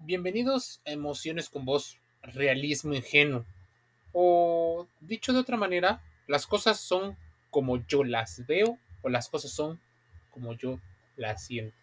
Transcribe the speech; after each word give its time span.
Bienvenidos 0.00 0.80
a 0.86 0.92
Emociones 0.92 1.50
con 1.50 1.64
Voz, 1.64 1.98
Realismo 2.22 2.94
Ingenuo. 2.94 3.44
O 4.12 4.86
dicho 5.00 5.32
de 5.32 5.40
otra 5.40 5.56
manera, 5.56 6.00
las 6.28 6.46
cosas 6.46 6.80
son 6.80 7.16
como 7.50 7.84
yo 7.86 8.04
las 8.04 8.46
veo 8.46 8.78
o 9.02 9.08
las 9.08 9.28
cosas 9.28 9.50
son 9.50 9.80
como 10.30 10.54
yo 10.54 10.78
las 11.16 11.44
siento. 11.44 11.76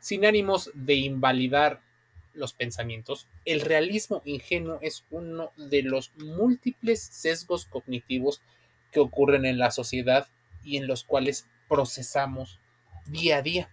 Sin 0.00 0.26
ánimos 0.26 0.70
de 0.74 0.96
invalidar 0.96 1.80
los 2.34 2.52
pensamientos, 2.52 3.26
el 3.46 3.62
realismo 3.62 4.20
ingenuo 4.26 4.78
es 4.82 5.04
uno 5.10 5.50
de 5.56 5.82
los 5.82 6.12
múltiples 6.18 7.00
sesgos 7.00 7.64
cognitivos 7.64 8.42
que 8.92 9.00
ocurren 9.00 9.46
en 9.46 9.58
la 9.58 9.70
sociedad 9.70 10.28
y 10.62 10.76
en 10.76 10.86
los 10.86 11.04
cuales 11.04 11.48
procesamos 11.68 12.60
día 13.06 13.38
a 13.38 13.42
día. 13.42 13.70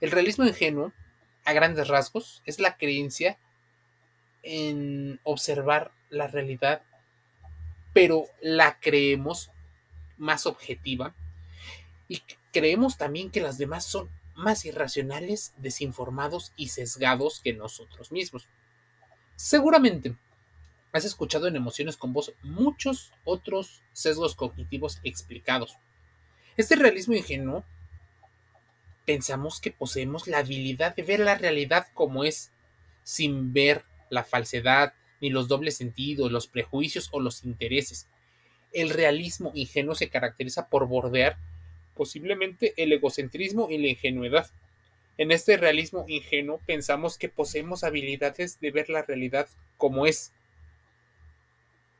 El 0.00 0.10
realismo 0.10 0.44
ingenuo 0.44 0.92
a 1.46 1.52
grandes 1.52 1.88
rasgos, 1.88 2.42
es 2.44 2.60
la 2.60 2.76
creencia 2.76 3.38
en 4.42 5.20
observar 5.22 5.92
la 6.10 6.26
realidad, 6.26 6.82
pero 7.94 8.26
la 8.42 8.78
creemos 8.80 9.50
más 10.18 10.46
objetiva 10.46 11.14
y 12.08 12.22
creemos 12.52 12.98
también 12.98 13.30
que 13.30 13.40
las 13.40 13.58
demás 13.58 13.84
son 13.84 14.10
más 14.34 14.64
irracionales, 14.64 15.54
desinformados 15.56 16.52
y 16.56 16.68
sesgados 16.68 17.40
que 17.40 17.54
nosotros 17.54 18.12
mismos. 18.12 18.48
Seguramente 19.36 20.16
has 20.92 21.04
escuchado 21.04 21.46
en 21.46 21.56
Emociones 21.56 21.96
con 21.96 22.12
Voz 22.12 22.32
muchos 22.42 23.12
otros 23.24 23.82
sesgos 23.92 24.34
cognitivos 24.34 25.00
explicados. 25.04 25.76
Este 26.56 26.74
realismo 26.76 27.14
ingenuo 27.14 27.64
pensamos 29.06 29.60
que 29.60 29.70
poseemos 29.70 30.26
la 30.26 30.38
habilidad 30.38 30.94
de 30.94 31.02
ver 31.02 31.20
la 31.20 31.36
realidad 31.36 31.86
como 31.94 32.24
es, 32.24 32.52
sin 33.04 33.52
ver 33.52 33.84
la 34.10 34.24
falsedad, 34.24 34.92
ni 35.20 35.30
los 35.30 35.48
dobles 35.48 35.76
sentidos, 35.76 36.30
los 36.30 36.48
prejuicios 36.48 37.08
o 37.12 37.20
los 37.20 37.44
intereses. 37.44 38.08
El 38.72 38.90
realismo 38.90 39.52
ingenuo 39.54 39.94
se 39.94 40.10
caracteriza 40.10 40.68
por 40.68 40.86
bordear 40.86 41.38
posiblemente 41.94 42.74
el 42.76 42.92
egocentrismo 42.92 43.68
y 43.70 43.78
la 43.78 43.88
ingenuidad. 43.88 44.50
En 45.16 45.32
este 45.32 45.56
realismo 45.56 46.04
ingenuo 46.08 46.60
pensamos 46.66 47.16
que 47.16 47.30
poseemos 47.30 47.84
habilidades 47.84 48.60
de 48.60 48.70
ver 48.70 48.90
la 48.90 49.02
realidad 49.02 49.48
como 49.78 50.04
es, 50.06 50.32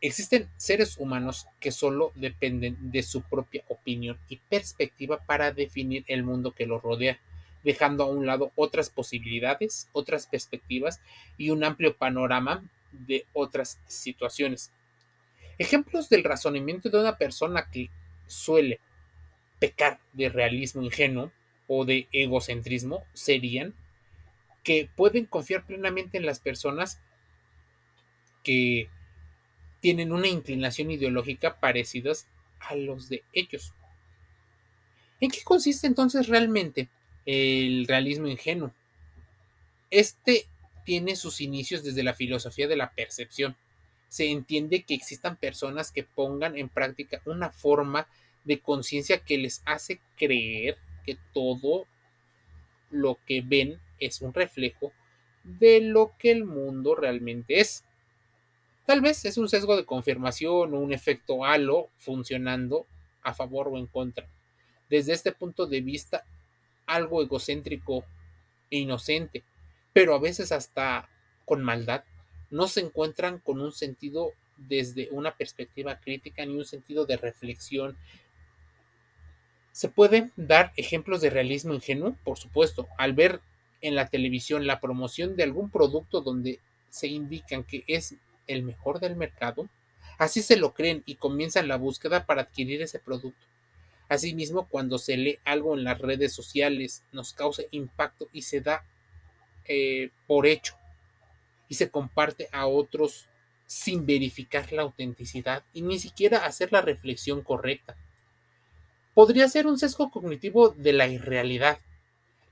Existen 0.07 0.49
seres 0.57 0.99
humanos 0.99 1.49
que 1.59 1.73
solo 1.73 2.13
dependen 2.15 2.93
de 2.93 3.03
su 3.03 3.23
propia 3.23 3.65
opinión 3.67 4.17
y 4.29 4.37
perspectiva 4.37 5.19
para 5.19 5.51
definir 5.51 6.05
el 6.07 6.23
mundo 6.23 6.53
que 6.53 6.65
los 6.65 6.81
rodea, 6.81 7.19
dejando 7.65 8.05
a 8.05 8.07
un 8.07 8.25
lado 8.25 8.53
otras 8.55 8.89
posibilidades, 8.89 9.89
otras 9.93 10.29
perspectivas 10.29 11.01
y 11.37 11.51
un 11.51 11.65
amplio 11.65 11.97
panorama 11.97 12.63
de 12.93 13.27
otras 13.33 13.81
situaciones. 13.89 14.71
Ejemplos 15.59 16.09
del 16.09 16.23
razonamiento 16.23 16.89
de 16.89 17.01
una 17.01 17.19
persona 17.19 17.69
que 17.69 17.91
suele 18.29 18.79
pecar 19.59 19.99
de 20.13 20.29
realismo 20.29 20.83
ingenuo 20.83 21.33
o 21.67 21.85
de 21.85 22.07
egocentrismo 22.13 23.03
serían 23.13 23.75
que 24.63 24.89
pueden 24.95 25.27
confiar 25.27 25.67
plenamente 25.67 26.17
en 26.17 26.27
las 26.27 26.39
personas 26.39 27.01
que 28.45 28.89
tienen 29.81 30.13
una 30.13 30.29
inclinación 30.29 30.91
ideológica 30.91 31.59
parecidas 31.59 32.27
a 32.61 32.75
los 32.75 33.09
de 33.09 33.23
ellos. 33.33 33.73
¿En 35.21 35.31
qué 35.31 35.43
consiste 35.43 35.87
entonces 35.87 36.29
realmente 36.29 36.89
el 37.25 37.87
realismo 37.87 38.29
ingenuo? 38.29 38.73
Este 39.91 40.47
tiene 40.85 41.17
sus 41.17 41.41
inicios 41.41 41.83
desde 41.83 42.03
la 42.03 42.15
filosofía 42.15 42.69
de 42.69 42.77
la 42.77 42.91
percepción. 42.93 43.57
Se 44.09 44.31
entiende 44.31 44.83
que 44.83 44.95
existan 44.95 45.37
personas 45.37 45.91
que 45.91 46.05
pongan 46.05 46.57
en 46.57 46.69
práctica 46.69 47.21
una 47.25 47.51
forma 47.51 48.07
de 48.45 48.61
conciencia 48.61 49.19
que 49.19 49.39
les 49.39 49.63
hace 49.65 50.01
creer 50.17 50.79
que 51.05 51.19
todo 51.33 51.87
lo 52.91 53.19
que 53.27 53.43
ven 53.43 53.81
es 53.99 54.21
un 54.21 54.33
reflejo 54.33 54.93
de 55.43 55.81
lo 55.81 56.13
que 56.19 56.31
el 56.31 56.45
mundo 56.45 56.95
realmente 56.95 57.61
es. 57.61 57.85
Tal 58.87 59.01
vez 59.01 59.25
es 59.25 59.37
un 59.37 59.49
sesgo 59.49 59.77
de 59.77 59.85
confirmación 59.85 60.73
o 60.73 60.79
un 60.79 60.93
efecto 60.93 61.45
halo 61.45 61.89
funcionando 61.99 62.87
a 63.23 63.35
favor 63.35 63.69
o 63.69 63.79
en 63.79 63.87
contra. 63.87 64.29
Desde 64.89 65.13
este 65.13 65.33
punto 65.33 65.67
de 65.67 65.81
vista, 65.81 66.25
algo 66.87 67.21
egocéntrico 67.21 68.05
e 68.71 68.79
inocente, 68.79 69.43
pero 69.93 70.15
a 70.15 70.21
veces 70.21 70.53
hasta 70.53 71.09
con 71.45 71.65
maldad, 71.65 72.05
no 72.51 72.69
se 72.69 72.81
encuentran 72.81 73.41
con 73.41 73.61
un 73.61 73.73
sentido 73.73 74.31
desde 74.57 75.09
una 75.11 75.37
perspectiva 75.37 75.99
crítica 75.99 76.47
ni 76.47 76.57
un 76.57 76.65
sentido 76.65 77.07
de 77.07 77.17
reflexión. 77.17 77.97
Se 79.73 79.89
pueden 79.89 80.33
dar 80.37 80.73
ejemplos 80.77 81.21
de 81.21 81.31
realismo 81.31 81.75
ingenuo, 81.75 82.17
por 82.25 82.39
supuesto, 82.39 82.87
al 82.99 83.15
ver 83.15 83.41
en 83.81 83.97
la 83.97 84.09
televisión 84.09 84.67
la 84.67 84.81
promoción 84.81 85.35
de 85.35 85.43
algún 85.43 85.71
producto 85.71 86.21
donde 86.21 86.61
se 86.89 87.09
indican 87.09 87.65
que 87.65 87.85
es 87.89 88.17
el 88.47 88.63
mejor 88.63 89.01
del 89.01 89.17
mercado, 89.17 89.69
así 90.19 90.43
se 90.43 90.57
lo 90.57 90.75
creen 90.75 91.03
y 91.07 91.17
comienzan 91.17 91.69
la 91.69 91.77
búsqueda 91.77 92.27
para 92.27 92.43
adquirir 92.43 92.83
ese 92.83 92.99
producto. 92.99 93.47
Asimismo, 94.09 94.69
cuando 94.69 94.99
se 94.99 95.17
lee 95.17 95.39
algo 95.45 95.75
en 95.75 95.85
las 95.85 95.99
redes 95.99 96.33
sociales, 96.33 97.03
nos 97.13 97.33
causa 97.33 97.63
impacto 97.71 98.29
y 98.33 98.43
se 98.43 98.61
da 98.61 98.85
eh, 99.67 100.11
por 100.27 100.47
hecho 100.47 100.77
y 101.69 101.75
se 101.75 101.91
comparte 101.91 102.49
a 102.53 102.67
otros 102.67 103.27
sin 103.67 104.07
verificar 104.07 104.73
la 104.73 104.83
autenticidad 104.83 105.65
y 105.73 105.83
ni 105.83 105.99
siquiera 105.99 106.47
hacer 106.47 106.73
la 106.73 106.83
reflexión 106.83 107.43
correcta. 107.43 107.97
Podría 109.13 109.49
ser 109.49 109.67
un 109.67 109.79
sesgo 109.79 110.11
cognitivo 110.11 110.69
de 110.69 110.93
la 110.93 111.09
irrealidad. 111.09 111.81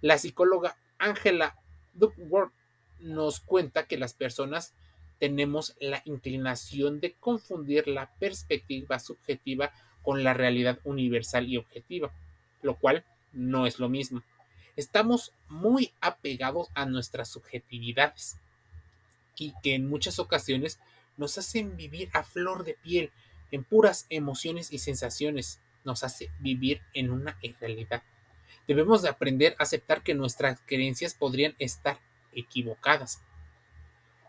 La 0.00 0.18
psicóloga 0.18 0.76
Angela 0.98 1.56
Duckworth 1.92 2.52
nos 2.98 3.38
cuenta 3.38 3.86
que 3.86 3.98
las 3.98 4.14
personas 4.14 4.74
tenemos 5.18 5.74
la 5.80 6.02
inclinación 6.04 7.00
de 7.00 7.12
confundir 7.12 7.88
la 7.88 8.10
perspectiva 8.18 8.98
subjetiva 8.98 9.72
con 10.02 10.22
la 10.22 10.34
realidad 10.34 10.78
universal 10.84 11.48
y 11.48 11.56
objetiva, 11.56 12.12
lo 12.62 12.76
cual 12.76 13.04
no 13.32 13.66
es 13.66 13.78
lo 13.78 13.88
mismo. 13.88 14.22
Estamos 14.76 15.32
muy 15.48 15.92
apegados 16.00 16.68
a 16.74 16.84
nuestras 16.84 17.28
subjetividades 17.28 18.36
y 19.36 19.54
que 19.62 19.74
en 19.74 19.88
muchas 19.88 20.18
ocasiones 20.18 20.78
nos 21.16 21.38
hacen 21.38 21.76
vivir 21.76 22.10
a 22.12 22.24
flor 22.24 22.64
de 22.64 22.74
piel, 22.74 23.10
en 23.50 23.64
puras 23.64 24.06
emociones 24.10 24.72
y 24.72 24.78
sensaciones, 24.78 25.60
nos 25.84 26.02
hace 26.02 26.30
vivir 26.40 26.80
en 26.92 27.10
una 27.10 27.38
irrealidad. 27.40 28.02
Debemos 28.66 29.02
de 29.02 29.10
aprender 29.10 29.54
a 29.58 29.64
aceptar 29.64 30.02
que 30.02 30.14
nuestras 30.14 30.60
creencias 30.66 31.14
podrían 31.14 31.54
estar 31.58 31.98
equivocadas. 32.32 33.20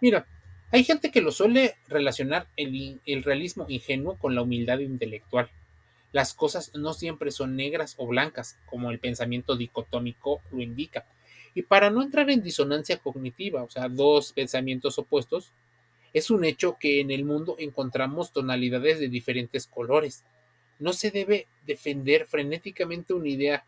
Mira, 0.01 0.27
hay 0.71 0.83
gente 0.83 1.11
que 1.11 1.21
lo 1.21 1.31
suele 1.31 1.75
relacionar 1.87 2.47
el, 2.57 3.23
realismo 3.23 3.65
ingenuo 3.69 4.17
con 4.17 4.35
la 4.35 4.41
humildad 4.41 4.79
intelectual. 4.79 5.49
Las 6.11 6.33
cosas 6.33 6.71
no 6.75 6.93
siempre 6.93 7.31
son 7.31 7.55
negras 7.55 7.95
o 7.97 8.07
blancas, 8.07 8.57
como 8.65 8.89
el 8.89 8.99
pensamiento 8.99 9.55
dicotómico 9.55 10.41
lo 10.51 10.61
indica. 10.61 11.05
Y 11.53 11.61
para 11.61 11.89
no 11.89 12.01
entrar 12.01 12.29
en 12.29 12.41
disonancia 12.41 12.97
cognitiva, 12.97 13.63
o 13.63 13.69
sea, 13.69 13.89
dos 13.89 14.33
pensamientos 14.33 14.97
opuestos, 14.97 15.51
es 16.13 16.29
un 16.29 16.45
hecho 16.45 16.77
que 16.79 16.99
en 16.99 17.11
el 17.11 17.25
mundo 17.25 17.55
encontramos 17.59 18.31
tonalidades 18.31 18.99
de 18.99 19.09
diferentes 19.09 19.67
colores. 19.67 20.23
No 20.79 20.93
se 20.93 21.11
debe 21.11 21.47
defender 21.65 22.25
frenéticamente 22.25 23.13
una 23.13 23.29
idea. 23.29 23.65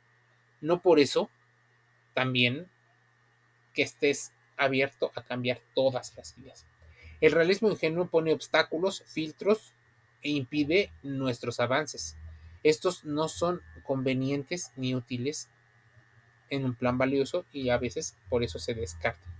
No 0.61 0.81
por 0.81 0.99
eso, 0.99 1.29
también 2.13 2.67
que 3.73 3.83
estés 3.83 4.31
abierto 4.57 5.11
a 5.15 5.23
cambiar 5.23 5.61
todas 5.75 6.15
las 6.17 6.37
ideas. 6.37 6.65
El 7.19 7.31
realismo 7.31 7.69
ingenuo 7.69 8.07
pone 8.07 8.33
obstáculos, 8.33 9.03
filtros 9.07 9.73
e 10.21 10.29
impide 10.29 10.91
nuestros 11.03 11.59
avances. 11.59 12.15
Estos 12.63 13.05
no 13.05 13.27
son 13.27 13.61
convenientes 13.83 14.71
ni 14.75 14.93
útiles 14.93 15.49
en 16.49 16.65
un 16.65 16.75
plan 16.75 16.97
valioso 16.97 17.45
y 17.51 17.69
a 17.69 17.77
veces 17.77 18.15
por 18.29 18.43
eso 18.43 18.59
se 18.59 18.73
descartan. 18.73 19.33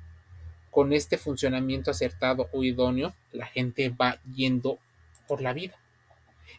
Con 0.71 0.93
este 0.93 1.17
funcionamiento 1.17 1.91
acertado 1.91 2.49
o 2.51 2.63
idóneo, 2.63 3.13
la 3.31 3.47
gente 3.47 3.89
va 3.89 4.19
yendo 4.33 4.79
por 5.27 5.41
la 5.41 5.53
vida. 5.53 5.75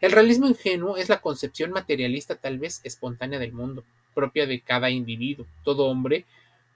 El 0.00 0.12
realismo 0.12 0.48
ingenuo 0.48 0.96
es 0.96 1.08
la 1.08 1.20
concepción 1.20 1.70
materialista 1.70 2.36
tal 2.36 2.58
vez 2.58 2.80
espontánea 2.84 3.38
del 3.38 3.52
mundo, 3.52 3.84
propia 4.14 4.46
de 4.46 4.60
cada 4.60 4.90
individuo. 4.90 5.46
Todo 5.64 5.86
hombre 5.86 6.24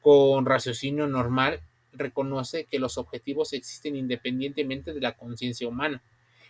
con 0.01 0.47
raciocinio 0.47 1.07
normal 1.07 1.61
reconoce 1.93 2.65
que 2.65 2.79
los 2.79 2.99
objetivos 2.99 3.53
existen 3.53 3.97
independientemente 3.97 4.93
de 4.93 5.01
la 5.01 5.17
conciencia 5.17 5.69
humana. 5.69 6.03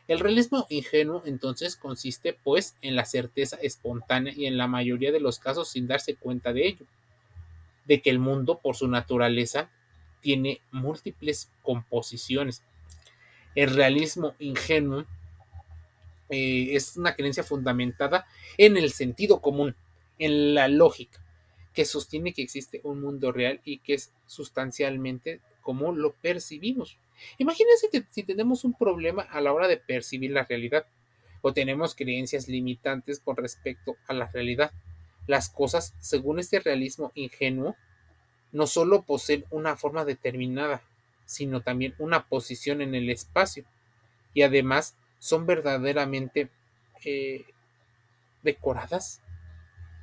El 0.09 0.19
realismo 0.19 0.67
ingenuo 0.69 1.23
entonces 1.27 1.77
consiste 1.77 2.33
pues 2.33 2.77
en 2.83 2.97
la 2.97 3.05
certeza 3.05 3.57
espontánea 3.63 4.33
y 4.37 4.47
en 4.47 4.57
la 4.57 4.67
mayoría 4.67 5.13
de 5.13 5.21
los 5.21 5.39
casos 5.39 5.69
sin 5.69 5.87
darse 5.87 6.17
cuenta 6.17 6.53
de 6.53 6.67
ello, 6.67 6.87
de 7.87 8.01
que 8.01 8.11
el 8.11 8.19
mundo 8.19 8.59
por 8.59 8.77
su 8.77 8.89
naturaleza 8.89 9.71
tiene 10.21 10.61
múltiples 10.71 11.51
composiciones. 11.63 12.63
El 13.55 13.75
realismo 13.75 14.35
ingenuo 14.39 15.05
eh, 16.31 16.75
es 16.75 16.97
una 16.97 17.15
creencia 17.15 17.43
fundamentada 17.43 18.27
en 18.57 18.77
el 18.77 18.91
sentido 18.93 19.41
común, 19.41 19.77
en 20.19 20.55
la 20.55 20.69
lógica, 20.69 21.21
que 21.75 21.85
sostiene 21.85 22.33
que 22.33 22.43
existe 22.43 22.81
un 22.85 23.01
mundo 23.01 23.33
real 23.33 23.61
y 23.65 23.79
que 23.79 23.95
es 23.95 24.13
sustancialmente 24.27 25.41
como 25.63 25.93
lo 25.93 26.13
percibimos. 26.13 26.99
Imagínense 27.39 27.89
si 28.11 28.23
tenemos 28.25 28.65
un 28.65 28.75
problema 28.75 29.23
a 29.23 29.41
la 29.41 29.53
hora 29.53 29.69
de 29.69 29.77
percibir 29.77 30.33
la 30.33 30.45
realidad 30.45 30.87
o 31.41 31.53
tenemos 31.53 31.95
creencias 31.95 32.49
limitantes 32.49 33.21
con 33.21 33.37
respecto 33.37 33.97
a 34.07 34.15
la 34.15 34.29
realidad. 34.29 34.73
Las 35.27 35.49
cosas, 35.49 35.95
según 36.01 36.39
este 36.39 36.61
realismo 36.61 37.13
ingenuo, 37.15 37.77
no 38.51 38.67
solo 38.67 39.03
poseen 39.03 39.45
una 39.51 39.77
forma 39.77 40.05
determinada, 40.05 40.83
sino 41.25 41.63
también 41.63 41.95
una 41.99 42.27
posición 42.27 42.81
en 42.83 42.95
el 42.95 43.09
espacio 43.09 43.65
y 44.35 44.43
además 44.43 44.97
son 45.19 45.47
verdaderamente 45.47 46.51
eh, 47.05 47.45
decoradas 48.43 49.21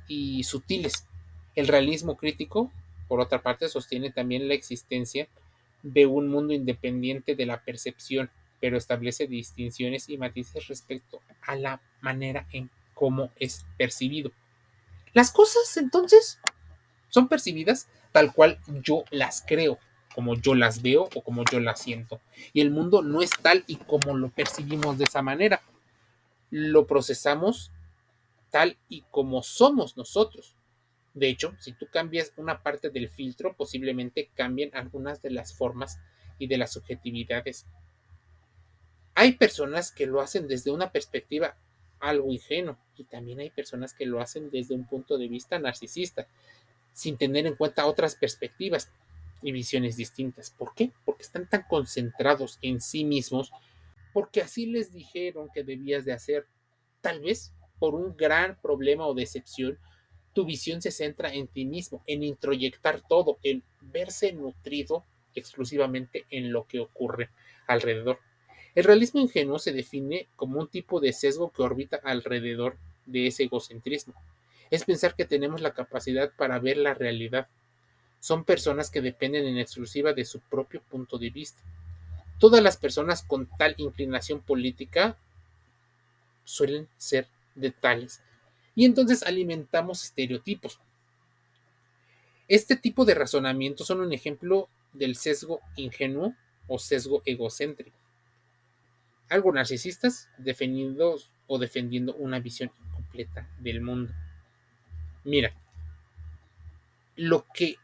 y 0.08 0.42
sutiles. 0.44 1.06
El 1.54 1.68
realismo 1.68 2.16
crítico, 2.16 2.70
por 3.08 3.20
otra 3.20 3.42
parte, 3.42 3.68
sostiene 3.68 4.10
también 4.10 4.48
la 4.48 4.54
existencia 4.54 5.28
de 5.82 6.06
un 6.06 6.28
mundo 6.28 6.52
independiente 6.52 7.34
de 7.34 7.46
la 7.46 7.62
percepción, 7.64 8.30
pero 8.60 8.76
establece 8.76 9.26
distinciones 9.26 10.08
y 10.08 10.18
matices 10.18 10.68
respecto 10.68 11.20
a 11.42 11.56
la 11.56 11.80
manera 12.00 12.46
en 12.52 12.70
cómo 12.94 13.30
es 13.36 13.64
percibido. 13.76 14.30
Las 15.12 15.32
cosas 15.32 15.76
entonces 15.76 16.38
son 17.08 17.28
percibidas 17.28 17.88
tal 18.12 18.32
cual 18.32 18.58
yo 18.82 19.04
las 19.10 19.44
creo, 19.46 19.78
como 20.14 20.34
yo 20.34 20.54
las 20.54 20.82
veo 20.82 21.08
o 21.14 21.22
como 21.22 21.44
yo 21.50 21.60
las 21.60 21.80
siento. 21.80 22.20
Y 22.52 22.60
el 22.60 22.70
mundo 22.70 23.02
no 23.02 23.22
es 23.22 23.30
tal 23.42 23.64
y 23.66 23.76
como 23.76 24.16
lo 24.16 24.28
percibimos 24.28 24.98
de 24.98 25.04
esa 25.04 25.22
manera. 25.22 25.62
Lo 26.50 26.86
procesamos 26.86 27.72
tal 28.50 28.76
y 28.88 29.02
como 29.10 29.42
somos 29.42 29.96
nosotros. 29.96 30.54
De 31.14 31.28
hecho, 31.28 31.54
si 31.58 31.72
tú 31.72 31.86
cambias 31.90 32.32
una 32.36 32.62
parte 32.62 32.90
del 32.90 33.08
filtro, 33.08 33.56
posiblemente 33.56 34.30
cambien 34.34 34.70
algunas 34.74 35.20
de 35.22 35.30
las 35.30 35.54
formas 35.54 35.98
y 36.38 36.46
de 36.46 36.58
las 36.58 36.72
subjetividades. 36.72 37.66
Hay 39.14 39.32
personas 39.32 39.92
que 39.92 40.06
lo 40.06 40.20
hacen 40.20 40.46
desde 40.46 40.70
una 40.70 40.92
perspectiva 40.92 41.56
algo 41.98 42.32
ingenuo 42.32 42.78
y 42.96 43.04
también 43.04 43.40
hay 43.40 43.50
personas 43.50 43.92
que 43.92 44.06
lo 44.06 44.20
hacen 44.20 44.50
desde 44.50 44.74
un 44.74 44.86
punto 44.86 45.18
de 45.18 45.28
vista 45.28 45.58
narcisista, 45.58 46.26
sin 46.92 47.16
tener 47.16 47.46
en 47.46 47.56
cuenta 47.56 47.86
otras 47.86 48.16
perspectivas 48.16 48.90
y 49.42 49.52
visiones 49.52 49.96
distintas. 49.96 50.50
¿Por 50.50 50.74
qué? 50.74 50.92
Porque 51.04 51.22
están 51.22 51.48
tan 51.48 51.64
concentrados 51.68 52.58
en 52.62 52.80
sí 52.80 53.04
mismos, 53.04 53.52
porque 54.12 54.42
así 54.42 54.66
les 54.66 54.92
dijeron 54.92 55.48
que 55.52 55.64
debías 55.64 56.04
de 56.04 56.12
hacer. 56.12 56.46
Tal 57.00 57.20
vez 57.20 57.52
por 57.78 57.94
un 57.94 58.16
gran 58.16 58.60
problema 58.60 59.06
o 59.06 59.14
decepción, 59.14 59.78
tu 60.32 60.44
visión 60.44 60.80
se 60.80 60.90
centra 60.90 61.32
en 61.32 61.48
ti 61.48 61.64
mismo, 61.64 62.02
en 62.06 62.22
introyectar 62.22 63.00
todo, 63.00 63.38
en 63.42 63.62
verse 63.80 64.32
nutrido 64.32 65.04
exclusivamente 65.34 66.24
en 66.30 66.52
lo 66.52 66.66
que 66.66 66.80
ocurre 66.80 67.30
alrededor. 67.66 68.18
El 68.74 68.84
realismo 68.84 69.20
ingenuo 69.20 69.58
se 69.58 69.72
define 69.72 70.28
como 70.36 70.60
un 70.60 70.68
tipo 70.68 71.00
de 71.00 71.12
sesgo 71.12 71.50
que 71.50 71.62
orbita 71.62 72.00
alrededor 72.04 72.76
de 73.06 73.26
ese 73.26 73.44
egocentrismo. 73.44 74.14
Es 74.70 74.84
pensar 74.84 75.16
que 75.16 75.24
tenemos 75.24 75.60
la 75.60 75.74
capacidad 75.74 76.32
para 76.36 76.58
ver 76.60 76.76
la 76.76 76.94
realidad. 76.94 77.48
Son 78.20 78.44
personas 78.44 78.90
que 78.90 79.00
dependen 79.00 79.46
en 79.46 79.58
exclusiva 79.58 80.12
de 80.12 80.24
su 80.24 80.40
propio 80.40 80.82
punto 80.82 81.18
de 81.18 81.30
vista. 81.30 81.60
Todas 82.38 82.62
las 82.62 82.76
personas 82.76 83.22
con 83.22 83.46
tal 83.58 83.74
inclinación 83.78 84.40
política 84.40 85.18
suelen 86.44 86.88
ser 86.96 87.26
de 87.54 87.70
tales. 87.72 88.22
Y 88.80 88.86
entonces 88.86 89.22
alimentamos 89.22 90.02
estereotipos. 90.02 90.80
Este 92.48 92.76
tipo 92.76 93.04
de 93.04 93.12
razonamientos 93.14 93.86
son 93.86 94.00
un 94.00 94.14
ejemplo 94.14 94.70
del 94.94 95.16
sesgo 95.16 95.60
ingenuo 95.76 96.34
o 96.66 96.78
sesgo 96.78 97.20
egocéntrico. 97.26 97.98
Algo 99.28 99.52
narcisistas 99.52 100.30
defendiendo 100.38 101.18
o 101.46 101.58
defendiendo 101.58 102.14
una 102.14 102.40
visión 102.40 102.72
incompleta 102.88 103.46
del 103.58 103.82
mundo. 103.82 104.14
Mira, 105.24 105.54
lo 107.16 107.44
que 107.52 107.76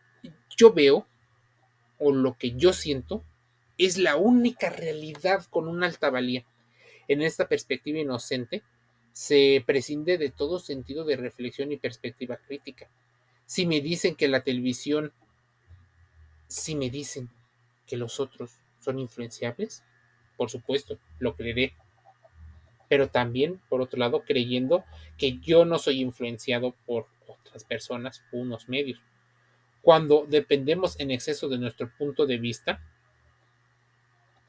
yo 0.56 0.72
veo 0.72 1.06
o 1.98 2.10
lo 2.10 2.38
que 2.38 2.52
yo 2.52 2.72
siento 2.72 3.22
es 3.76 3.98
la 3.98 4.16
única 4.16 4.70
realidad 4.70 5.44
con 5.50 5.68
una 5.68 5.88
alta 5.88 6.08
valía. 6.08 6.46
En 7.06 7.20
esta 7.20 7.48
perspectiva 7.48 7.98
inocente 7.98 8.62
se 9.16 9.64
prescinde 9.64 10.18
de 10.18 10.28
todo 10.28 10.58
sentido 10.58 11.02
de 11.06 11.16
reflexión 11.16 11.72
y 11.72 11.78
perspectiva 11.78 12.36
crítica. 12.36 12.90
Si 13.46 13.64
me 13.64 13.80
dicen 13.80 14.14
que 14.14 14.28
la 14.28 14.42
televisión, 14.42 15.14
si 16.48 16.74
me 16.74 16.90
dicen 16.90 17.30
que 17.86 17.96
los 17.96 18.20
otros 18.20 18.58
son 18.78 18.98
influenciables, 18.98 19.82
por 20.36 20.50
supuesto, 20.50 20.98
lo 21.18 21.34
creeré. 21.34 21.72
Pero 22.90 23.08
también, 23.08 23.58
por 23.70 23.80
otro 23.80 23.98
lado, 23.98 24.22
creyendo 24.22 24.84
que 25.16 25.38
yo 25.38 25.64
no 25.64 25.78
soy 25.78 26.02
influenciado 26.02 26.74
por 26.84 27.06
otras 27.26 27.64
personas 27.64 28.22
o 28.34 28.36
unos 28.36 28.68
medios. 28.68 29.00
Cuando 29.80 30.26
dependemos 30.28 31.00
en 31.00 31.10
exceso 31.10 31.48
de 31.48 31.56
nuestro 31.56 31.90
punto 31.96 32.26
de 32.26 32.36
vista, 32.36 32.82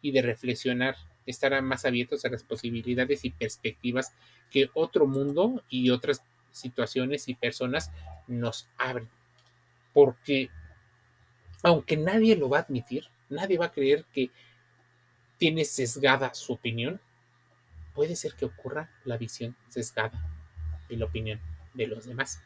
y 0.00 0.12
de 0.12 0.23
reflexionar, 0.23 0.97
estar 1.27 1.61
más 1.62 1.85
abiertos 1.85 2.25
a 2.25 2.29
las 2.29 2.44
posibilidades 2.44 3.25
y 3.25 3.31
perspectivas 3.31 4.15
que 4.51 4.70
otro 4.75 5.06
mundo 5.06 5.63
y 5.69 5.91
otras 5.91 6.22
situaciones 6.52 7.28
y 7.28 7.34
personas 7.34 7.90
nos 8.26 8.69
abren. 8.78 9.08
Porque 9.92 10.50
aunque 11.62 11.96
nadie 11.96 12.36
lo 12.36 12.48
va 12.48 12.58
a 12.58 12.62
admitir, 12.62 13.08
nadie 13.28 13.58
va 13.58 13.66
a 13.66 13.72
creer 13.72 14.04
que 14.12 14.30
tiene 15.38 15.64
sesgada 15.64 16.34
su 16.34 16.52
opinión, 16.52 17.00
puede 17.94 18.16
ser 18.16 18.34
que 18.34 18.44
ocurra 18.44 18.90
la 19.04 19.16
visión 19.16 19.56
sesgada 19.69 20.22
de 20.88 20.96
la 20.96 21.06
opinión 21.06 21.40
de 21.74 21.86
los 21.86 22.06
demás. 22.06 22.42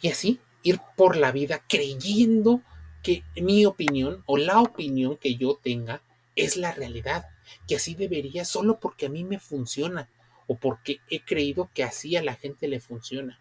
Y 0.00 0.08
así 0.08 0.40
ir 0.62 0.80
por 0.96 1.16
la 1.16 1.32
vida 1.32 1.62
creyendo 1.68 2.62
que 3.02 3.24
mi 3.36 3.66
opinión 3.66 4.22
o 4.26 4.36
la 4.36 4.60
opinión 4.60 5.16
que 5.16 5.36
yo 5.36 5.58
tenga 5.62 6.02
es 6.36 6.56
la 6.56 6.72
realidad, 6.72 7.26
que 7.66 7.76
así 7.76 7.94
debería 7.94 8.44
solo 8.44 8.78
porque 8.78 9.06
a 9.06 9.10
mí 9.10 9.24
me 9.24 9.38
funciona 9.38 10.08
o 10.46 10.56
porque 10.56 11.00
he 11.10 11.20
creído 11.20 11.70
que 11.74 11.84
así 11.84 12.16
a 12.16 12.22
la 12.22 12.34
gente 12.34 12.68
le 12.68 12.80
funciona. 12.80 13.38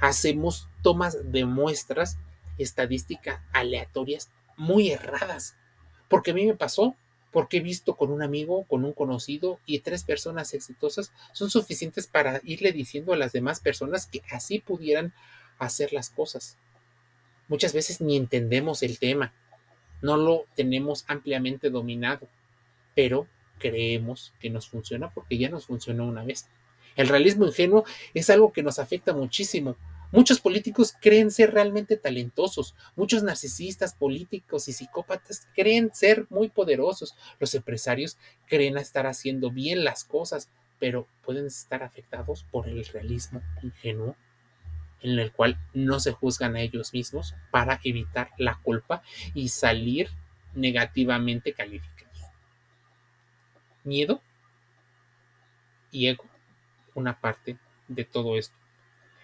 Hacemos 0.00 0.68
tomas 0.82 1.30
de 1.30 1.44
muestras 1.44 2.18
estadísticas 2.58 3.40
aleatorias 3.52 4.30
muy 4.56 4.90
erradas, 4.90 5.56
porque 6.08 6.30
a 6.30 6.34
mí 6.34 6.46
me 6.46 6.54
pasó 6.54 6.96
porque 7.34 7.56
he 7.56 7.60
visto 7.60 7.96
con 7.96 8.12
un 8.12 8.22
amigo, 8.22 8.62
con 8.68 8.84
un 8.84 8.92
conocido 8.92 9.58
y 9.66 9.80
tres 9.80 10.04
personas 10.04 10.54
exitosas 10.54 11.12
son 11.32 11.50
suficientes 11.50 12.06
para 12.06 12.40
irle 12.44 12.70
diciendo 12.70 13.12
a 13.12 13.16
las 13.16 13.32
demás 13.32 13.58
personas 13.58 14.06
que 14.06 14.22
así 14.30 14.60
pudieran 14.60 15.12
hacer 15.58 15.92
las 15.92 16.10
cosas. 16.10 16.56
Muchas 17.48 17.72
veces 17.72 18.00
ni 18.00 18.16
entendemos 18.16 18.84
el 18.84 19.00
tema, 19.00 19.32
no 20.00 20.16
lo 20.16 20.44
tenemos 20.54 21.04
ampliamente 21.08 21.70
dominado, 21.70 22.28
pero 22.94 23.26
creemos 23.58 24.32
que 24.40 24.50
nos 24.50 24.68
funciona 24.68 25.10
porque 25.10 25.38
ya 25.38 25.48
nos 25.48 25.66
funcionó 25.66 26.06
una 26.06 26.24
vez. 26.24 26.48
El 26.96 27.08
realismo 27.08 27.46
ingenuo 27.46 27.84
es 28.14 28.30
algo 28.30 28.52
que 28.52 28.62
nos 28.62 28.78
afecta 28.78 29.12
muchísimo 29.12 29.76
Muchos 30.14 30.38
políticos 30.38 30.94
creen 31.00 31.32
ser 31.32 31.52
realmente 31.52 31.96
talentosos, 31.96 32.76
muchos 32.94 33.24
narcisistas, 33.24 33.94
políticos 33.94 34.68
y 34.68 34.72
psicópatas 34.72 35.48
creen 35.56 35.90
ser 35.92 36.28
muy 36.30 36.50
poderosos, 36.50 37.16
los 37.40 37.52
empresarios 37.56 38.16
creen 38.46 38.78
estar 38.78 39.08
haciendo 39.08 39.50
bien 39.50 39.82
las 39.82 40.04
cosas, 40.04 40.50
pero 40.78 41.08
pueden 41.24 41.46
estar 41.46 41.82
afectados 41.82 42.46
por 42.52 42.68
el 42.68 42.86
realismo 42.86 43.42
ingenuo 43.64 44.14
en 45.00 45.18
el 45.18 45.32
cual 45.32 45.58
no 45.72 45.98
se 45.98 46.12
juzgan 46.12 46.54
a 46.54 46.60
ellos 46.60 46.92
mismos 46.92 47.34
para 47.50 47.80
evitar 47.82 48.30
la 48.38 48.60
culpa 48.62 49.02
y 49.34 49.48
salir 49.48 50.10
negativamente 50.54 51.54
calificados. 51.54 51.93
Miedo 53.84 54.20
y 55.90 56.08
ego 56.08 56.24
una 56.94 57.20
parte 57.20 57.58
de 57.88 58.04
todo 58.04 58.36
esto. 58.36 58.56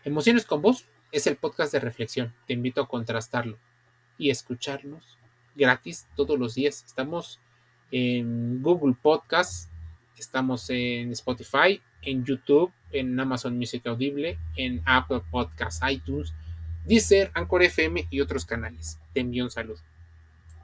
Emociones 0.05 0.47
con 0.47 0.62
vos 0.62 0.87
es 1.12 1.26
el 1.26 1.37
podcast 1.37 1.73
de 1.73 1.81
reflexión. 1.81 2.35
Te 2.47 2.52
invito 2.52 2.81
a 2.81 2.88
contrastarlo 2.88 3.59
y 4.19 4.31
escucharnos 4.31 5.19
gratis 5.55 6.07
todos 6.17 6.38
los 6.38 6.55
días. 6.55 6.85
Estamos 6.87 7.40
en 7.90 8.62
Google 8.62 8.95
Podcast, 9.00 9.71
estamos 10.17 10.71
en 10.71 11.11
Spotify, 11.12 11.81
en 12.02 12.25
YouTube, 12.25 12.73
en 12.93 13.19
Amazon 13.19 13.57
Music 13.57 13.87
Audible, 13.87 14.38
en 14.57 14.83
Apple 14.85 15.23
Podcasts, 15.31 15.81
iTunes, 15.90 16.35
Deezer, 16.85 17.31
Anchor 17.35 17.62
FM 17.62 18.07
y 18.11 18.21
otros 18.21 18.45
canales. 18.45 18.99
Te 19.12 19.21
envío 19.21 19.45
un 19.45 19.50
saludo. 19.50 19.81